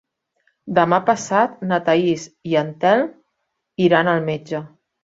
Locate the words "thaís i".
1.91-2.59